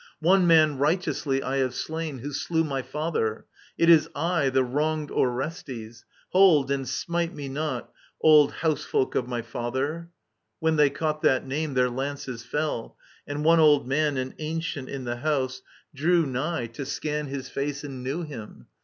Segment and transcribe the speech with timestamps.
[0.21, 3.45] One man righteously I have slain, who slew my father.
[3.77, 7.91] It is I, The wronged Orestes I Hold, and smite me not.
[8.19, 10.09] Old housefolk of my father!
[10.35, 12.97] '* When they caught That name, their lances fell.
[13.27, 14.17] And one old man.
[14.17, 15.61] An ancient in the house,
[15.93, 18.65] drew nigh to scan His fece, and knew him.